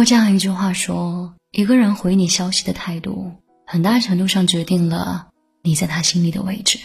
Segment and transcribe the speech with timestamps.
[0.00, 3.32] 过这样一句话说：一个人回你消息的态度，
[3.66, 5.28] 很大程度上决定了
[5.60, 6.78] 你在他心里的位置。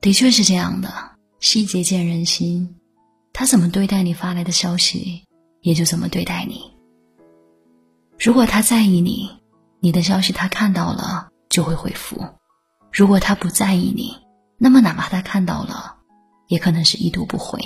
[0.00, 1.10] 的确是这样的，
[1.40, 2.76] 细节见人心，
[3.34, 5.24] 他怎么对待你发来的消息，
[5.60, 6.72] 也就怎么对待你。
[8.18, 9.28] 如果他在意你，
[9.80, 12.16] 你的消息他看到了就会回复；
[12.90, 14.16] 如果他不在意你，
[14.56, 15.96] 那么哪怕他看到了，
[16.48, 17.60] 也可能是一读不回。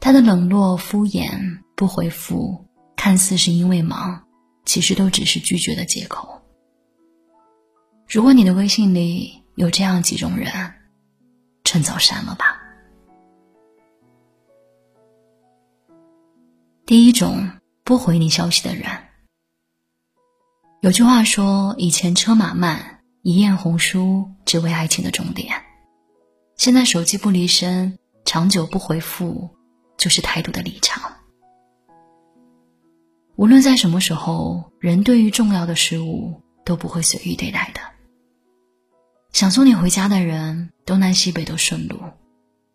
[0.00, 4.24] 他的冷落、敷衍、不回复，看似是因为忙，
[4.64, 6.42] 其实都只是拒绝的借口。
[8.08, 10.50] 如果你的微信里有这样几种人，
[11.64, 12.60] 趁早删了吧。
[16.86, 17.50] 第一种。
[17.82, 18.84] 不回你消息的人，
[20.80, 25.64] 有句话说：“以前车马慢，一页红书只为爱情的终点。”
[26.56, 29.50] 现在手机不离身，长久不回复，
[30.00, 31.12] 就是态度的立场。
[33.36, 37.82] 无论在什么时候，人对于重要的事物都不会随意对待的。
[39.32, 41.98] 想送你回家的人，东南西北都顺路；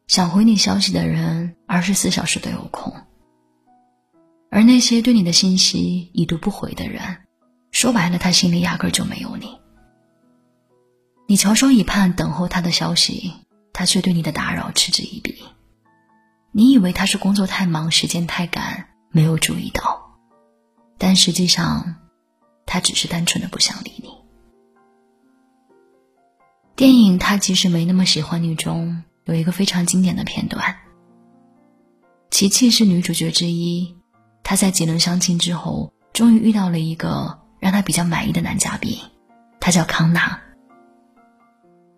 [0.07, 2.93] 想回你消息的人，二十四小时都有空。
[4.51, 7.01] 而那些对你的信息已读不回的人，
[7.71, 9.57] 说白了，他心里压根就没有你。
[11.27, 13.33] 你翘首以盼，等候他的消息，
[13.73, 15.43] 他却对你的打扰嗤之以鼻。
[16.57, 20.17] 你以为他是工作太忙，时间太赶，没有注意到，
[20.97, 21.97] 但实际上，
[22.65, 24.07] 他只是单纯的不想理你。
[26.77, 30.77] 电影《他其实没那么喜欢你》中有一个非常经典的片段，
[32.31, 33.97] 琪琪是女主角之一。
[34.41, 38.97] 她在几轮相亲之后，终于遇到了一个让她比较满意的男嘉宾，
[39.59, 40.39] 他叫康纳。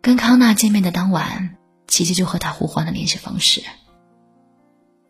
[0.02, 3.62] 跟康纳见面的当晚，琪琪就和他互换了联系方式。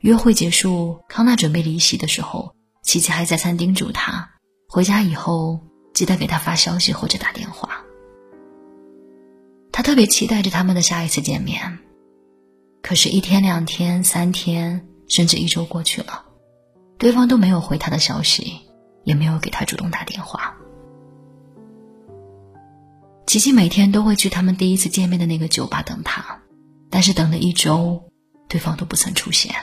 [0.08, 4.30] 约会结束，康纳准备离席的时候，琪琪还再三叮嘱他，
[4.70, 5.60] 回家以后
[5.94, 7.82] 记得给他发消息或者打电话。
[9.70, 11.80] 他特别期待着他们的下一次见面，
[12.82, 16.24] 可是，一天、两天、三天，甚至一周过去了。
[16.98, 18.62] 对方都没有回他的消息，
[19.04, 20.56] 也没有给他主动打电话。
[23.26, 26.40] 琪琪每天都会去他们第一次见面的那个酒吧等他，
[26.90, 28.02] 但是等了一周，
[28.48, 29.54] 对方都不曾出现。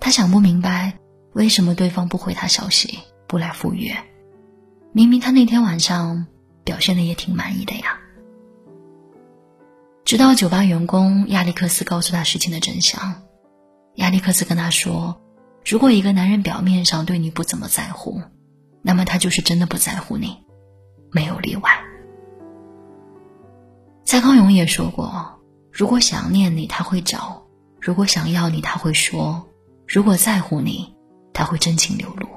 [0.00, 0.98] 他想不明白
[1.34, 3.94] 为什么对方不回他消息，不来赴约。
[4.92, 6.26] 明明他那天晚上
[6.64, 8.00] 表现的也挺满意的呀。
[10.04, 13.22] 直到酒吧员工亚历克斯告诉他事情的真相。
[13.96, 15.20] 亚历克斯跟他说
[15.64, 18.20] ：“如果一个男人表面上对你不怎么在乎，
[18.82, 20.38] 那么他就是真的不在乎你，
[21.12, 21.70] 没有例外。”
[24.04, 25.40] 蔡康永也说过
[25.70, 27.42] ：“如果想念你，他会找；
[27.80, 29.46] 如果想要你，他会说；
[29.92, 30.94] 如果在乎你，
[31.32, 32.28] 他会真情流露。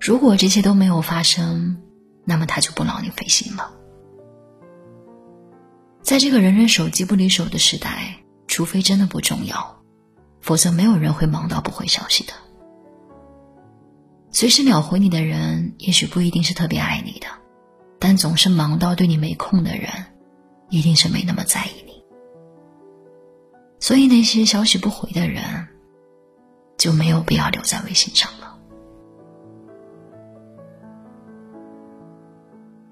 [0.00, 1.82] 如果这些都没有发生，
[2.24, 3.72] 那么他就不劳你费心了。”
[6.02, 8.14] 在这个人人手机不离手的时代，
[8.46, 9.82] 除非真的不重要。
[10.40, 12.32] 否则，没有人会忙到不回消息的。
[14.30, 17.26] 随时秒回你的人，也许不一定是特别爱你的，
[17.98, 19.90] 但总是忙到对你没空的人，
[20.68, 22.04] 一定是没那么在意你。
[23.80, 25.42] 所以，那些消息不回的人，
[26.80, 28.56] 就没有必要留在微信上了。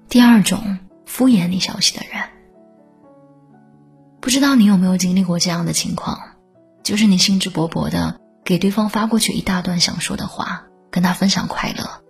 [0.07, 0.77] 第二种
[1.07, 2.23] 敷衍你消息的人，
[4.19, 6.19] 不知道你有没有经历过这样的情况？
[6.83, 12.03] 就是你兴致勃勃的给对方发过去一大段想说的话，跟他分享快乐，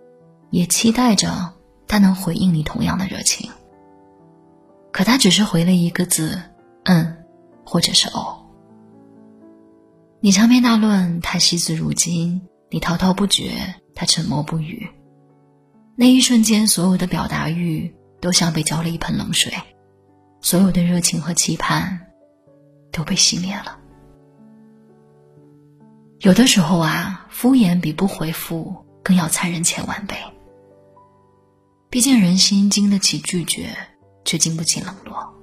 [0.50, 1.54] 也期待着
[1.88, 3.50] 他能回应你同样的热情。
[4.92, 6.42] 可他只是回了一个字
[6.84, 7.24] “嗯”，
[7.64, 8.36] 或者是“哦”。
[10.22, 14.86] 你长篇大论，他惜字如金；你滔滔不绝，他沉默不语。
[15.96, 19.50] 那一瞬间，所有的表达欲都像被浇了一盆冷水，
[20.42, 21.98] 所有的热情和期盼
[22.92, 23.78] 都被熄灭了。
[26.18, 30.16] 有的时候啊，敷衍比不回复更要残忍千万倍。
[31.88, 33.74] 毕竟人心经得起拒绝，
[34.26, 35.34] 却经不起冷落。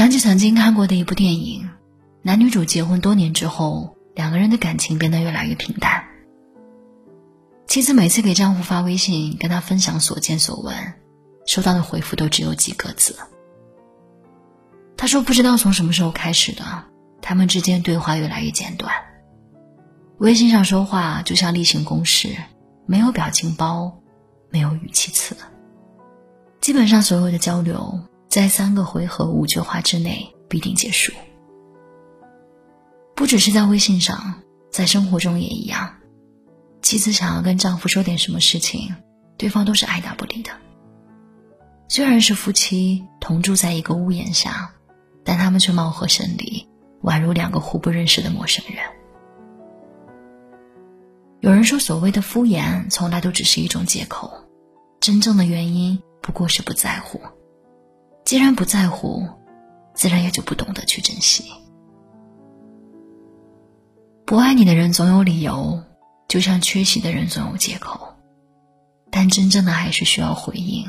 [0.00, 1.68] 想起曾经看过的一部电影，
[2.22, 6.04] 男女主结婚多年之后，两个人的感情变得越来越平淡。
[7.66, 10.74] 妻子每次给丈夫发微信，跟他分享所见所闻，
[11.44, 13.14] 收到的回复都只有几个字。
[14.96, 16.64] 他说：“不知道从什么时候开始的。”
[17.20, 18.94] 他们之间对话越来越简短，
[20.16, 22.34] 微信上说话就像例行公事，
[22.86, 24.00] 没有表情包，
[24.48, 25.36] 没有语气词，
[26.58, 28.00] 基本上所有的交流
[28.30, 31.12] 在三个回合五句话之内必定结束。
[33.16, 34.40] 不只是在微信上，
[34.70, 35.96] 在生活中也一样。
[36.80, 38.94] 妻子想要跟丈夫说点什么事情，
[39.36, 40.52] 对方都是爱答不理的。
[41.88, 44.72] 虽然是夫妻同住在一个屋檐下，
[45.24, 46.64] 但他们却貌合神离，
[47.02, 48.76] 宛如两个互不认识的陌生人。
[51.40, 54.32] 有人说，所谓的敷衍，从来都只是一种借口，
[55.00, 57.20] 真正的原因不过是不在乎。
[58.30, 59.26] 既然不在乎，
[59.92, 61.50] 自然也就不懂得去珍惜。
[64.24, 65.82] 不爱你的人总有理由，
[66.28, 68.14] 就像缺席的人总有借口，
[69.10, 70.88] 但真正的爱是需要回应。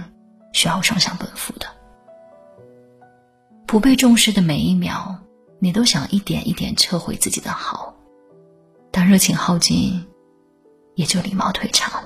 [0.53, 1.65] 需要双向奔赴的，
[3.65, 5.15] 不被重视的每一秒，
[5.57, 7.95] 你都想一点一点撤回自己的好，
[8.91, 10.05] 当热情耗尽，
[10.94, 12.03] 也就礼貌退场。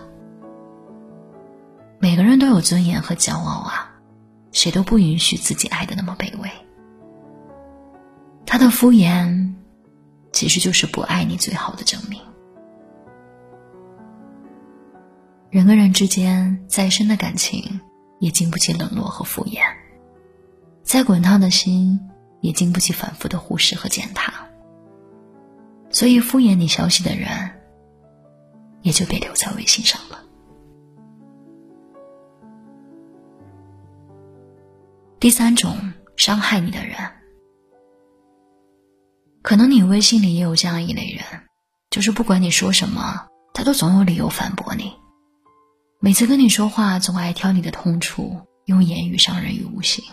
[1.99, 3.84] 每个人都有尊严和骄傲啊，
[4.55, 6.49] 谁都不允许自己爱的那么卑微。
[8.45, 9.53] 他的敷衍，
[10.31, 12.19] 其实就是不爱你最好的证明。
[15.49, 17.79] 人跟人之间再深的感情。
[18.19, 19.59] 也经不起冷落和敷衍，
[20.83, 21.99] 再滚烫的心
[22.39, 24.33] 也经不起反复的忽视和践踏。
[25.91, 27.27] 所以，敷衍你消息的人，
[28.81, 30.24] 也就别留在微信上了。
[35.19, 36.97] 第三种伤害你的人，
[39.41, 41.23] 可能你微信里也有这样一类人，
[41.89, 44.93] 就是不管你说什么，他都总有理由反驳你。
[45.99, 50.03] 每次跟你说话，总爱挑你的痛处，用言语伤人于无形。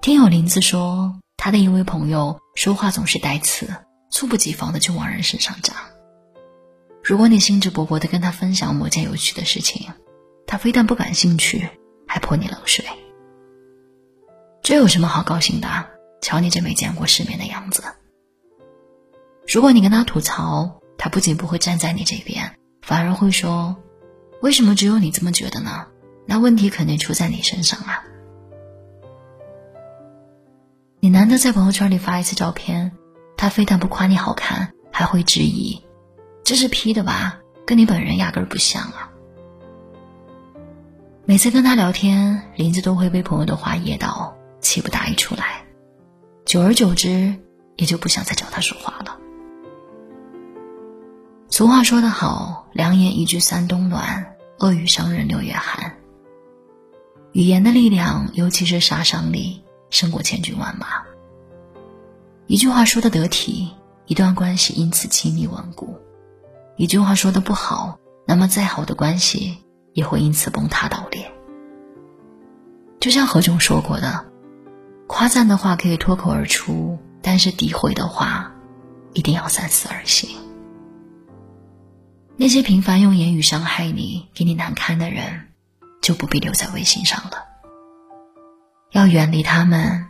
[0.00, 3.68] 听友林子说，他的一位朋友说话总是带刺，
[4.10, 5.74] 猝不及防的就往人身上扎。
[7.02, 9.90] 如果你兴致勃勃的跟他分享某件有趣的事情，
[10.46, 11.68] 他非但不感兴趣，
[12.12, 12.84] 还泼你冷水。
[14.62, 15.66] 这有什么好高兴的？
[16.20, 17.82] 瞧你这没见过世面的样子。
[19.48, 22.54] 如果你跟他吐槽，他不仅不会站在你这边。
[22.82, 23.76] 反而会说
[24.42, 25.86] ：“为什么只有你这么觉得呢？
[26.26, 28.04] 那问题肯定出在你身上啊！
[31.00, 32.92] 你难得在朋友圈里发一次照片，
[33.38, 35.82] 他非但不夸你好看，还会质疑：
[36.44, 37.40] 这是 P 的吧？
[37.64, 39.11] 跟你本人压根儿不像啊！
[41.24, 45.64] 每次跟他聊天，林子都会被朋友的话噎到，气不打一处来，
[46.44, 47.36] 久而久之，
[47.76, 49.18] 也就不想再找他说话了。”
[51.48, 55.94] 俗话说得好，良言一句三冬暖，恶语伤人六月寒。
[57.30, 61.04] 语言的力量，尤其是杀伤力，胜过千军万马。
[62.48, 63.70] 一句话说的得体，
[64.06, 66.00] 一段关系因此亲密稳固；
[66.76, 69.58] 一句话说的不好，那么再好的关系
[69.92, 71.30] 也会因此崩塌倒裂。
[73.00, 74.24] 就像何炅说过的
[75.08, 78.52] ：“夸赞的话可以脱口而出，但是诋毁的话，
[79.12, 80.28] 一定要三思而行。”
[82.36, 85.48] 那些频繁用言语伤害你、给你难堪的人，
[86.00, 87.44] 就不必留在微信上了。
[88.90, 90.06] 要远离他们，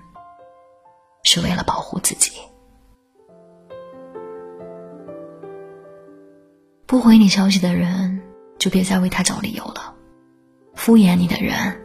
[1.24, 2.32] 是为了保护自己。
[6.86, 8.21] 不回你消息的人，
[8.62, 9.92] 就别再为他找理由了；
[10.76, 11.80] 敷衍你的人，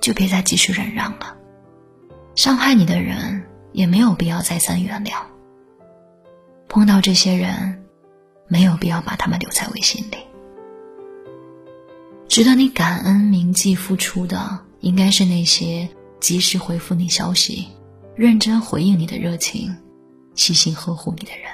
[0.00, 1.36] 就别再继续忍让了；
[2.34, 3.42] 伤害你的人，
[3.72, 5.12] 也没有必要再三原谅。
[6.68, 7.78] 碰到这些人。
[8.48, 10.18] 没有必要把他们留在微信里。
[12.28, 15.88] 值得你感恩铭记付出的，应该是那些
[16.20, 17.66] 及时回复你消息、
[18.14, 19.74] 认真回应你的热情、
[20.34, 21.50] 细心呵护你的人。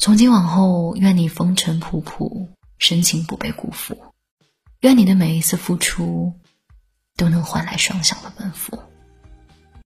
[0.00, 2.46] 从今往后，愿你风尘仆仆，
[2.78, 3.96] 深情不被辜负；
[4.78, 6.32] 愿你的每一次付出，
[7.16, 8.80] 都能换来双向的奔赴。